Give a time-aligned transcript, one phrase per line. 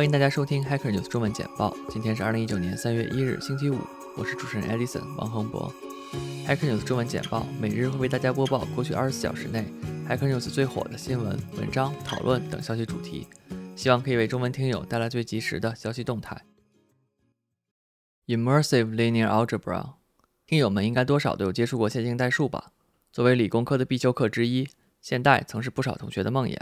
[0.00, 1.76] 欢迎大家收听 Hacker News 中文简报。
[1.90, 3.76] 今天是二零一九年三月一日，星期五。
[4.16, 5.70] 我是主持人 Edison 王恒博。
[6.46, 9.66] Hacker News 中文简报每日会为大家播报过去二十四小时内
[10.08, 13.26] Hacker News 最火的新闻、文章、讨论等消息主题，
[13.76, 16.46] 希望可以为中文听友带来最及时的消息动态。
[18.26, 19.96] Immersive Linear Algebra，
[20.46, 22.72] 听友们应该多少都有接触过线性代数吧？
[23.12, 24.66] 作为理工科的必修课之一，
[25.02, 26.56] 现代曾是不少同学的梦魇。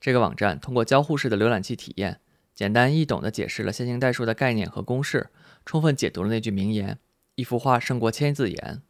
[0.00, 2.18] 这个网站通过交互式的浏览器体验。
[2.54, 5.30] 简单易懂地解释了线性代数的概念和公式，
[5.66, 6.98] 充分解读了那句名言
[7.34, 8.82] ：“一幅画胜过千字言。”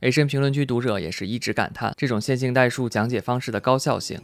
[0.00, 4.20] A 深评论区读者也是一直感叹这种线性代数讲解方式的高效性。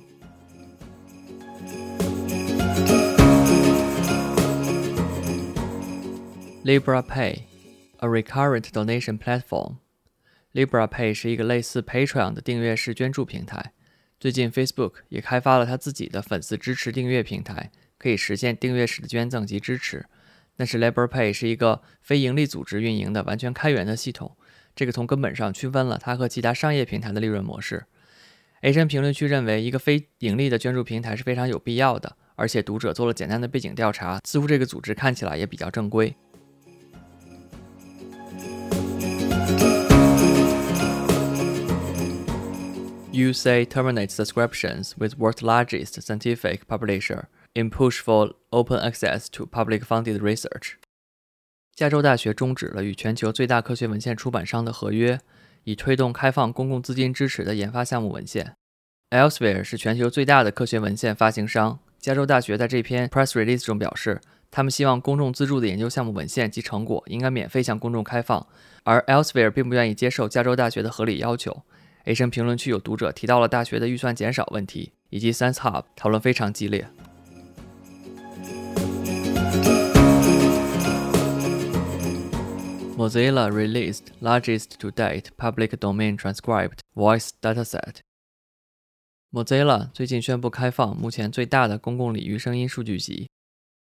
[6.64, 9.76] Libra Pay，a recurrent donation platform。
[10.52, 13.72] Libra Pay 是一个类似 Patreon 的订阅式捐助平台。
[14.18, 17.70] 最近 Facebook 也开发了它自己的粉丝支持订阅平台。
[18.00, 20.06] 可以实现订阅式的捐赠及支持，
[20.56, 24.34] 但是 Libra Pay 是一个非盈利组织运营的完全开源的系统，
[24.74, 27.84] 这个从根本上区分了它和其他商业平台的利润模式。
[28.62, 36.16] A 深评论区认为，一个非盈利的捐助平台是非常有必要的，而且读者做了简单的背景调查，似乎这个组织看起来也比较正规。
[43.12, 47.24] You say terminate subscriptions with world's largest scientific publisher.
[47.52, 50.74] In push for open access to public-funded research，
[51.74, 55.18] 加州大学终止了与全球最大科学文献出版商的合约，
[55.64, 58.54] 以推动开放公共资金支持的研发项目文献。
[59.10, 61.80] Elsevier 是全球最大的科学文献发行商。
[61.98, 68.46] 加州大学在这篇 press release 中表示，他们希望公众资助的研究项目文献及成果应该免费向公众开放，
[68.84, 71.64] 而 Elsevier 并不愿意接受加州大学的合理要求。
[72.04, 76.88] A 声评论区有读者提到了大学的预算减少问题，以及 Science Hub 讨论非常激烈。
[83.00, 88.00] Mozilla released largest to date public domain transcribed voice dataset.
[89.32, 93.30] Mozilla 最近宣布开放目前最大的公共领域声音数据集，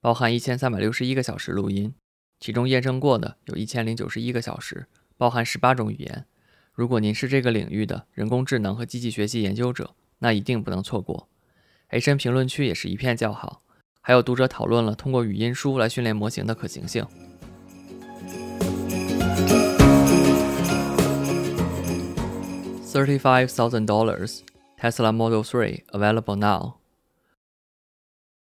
[0.01, 1.93] 包含一千三百六十一个小时录音，
[2.39, 4.87] 其中验证过的有一千零九十一个小时，
[5.17, 6.25] 包含十八种语言。
[6.73, 11.29] 如果您是这个领域的人工智能和机器学习研究者，那一定不能错过。
[11.89, 13.63] A 深评论区也是一片叫好，
[14.01, 17.05] 还有读者讨论了通过语音书来训练模型的可行性。
[22.99, 24.41] Thirty-five thousand dollars
[24.77, 26.79] Tesla Model 3 available now。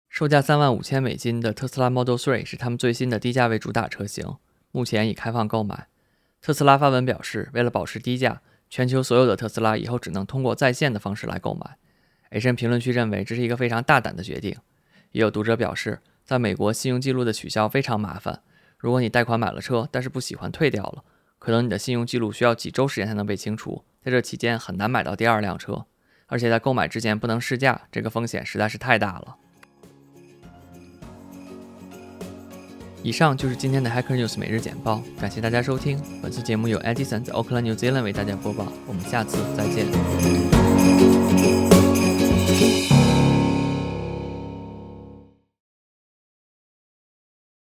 [0.10, 4.38] 售价三万五千美金的特斯拉 Model 3是他们最新的低价位主打车型，
[4.72, 5.86] 目前已开放购买。
[6.42, 11.78] 特斯拉发文表示，为了保持低价，全球所有的特斯拉以后只能通过在线的方式来购买。
[12.32, 14.58] A 深评论区认为这是一个非常大胆的决定。
[15.12, 18.42] 也有读者表示，在美国信用记录的取消非常麻烦。
[18.80, 21.04] 如果你贷款买了车，但是不喜欢退掉了，
[21.38, 23.84] 可能你的信用记录需要几周时间才能被清除。
[24.08, 25.86] 在这期间很难买到第二辆车，
[26.28, 29.36] 而且在购买之前不能试驾，这个风险实在是太大了。
[33.04, 36.02] 以上就是今天的 Hacker News 每日简报，感谢大家收听。
[36.24, 40.57] 本次节目由 Edison 在 Oakland, New Zealand 为大家播报，我们下次再见。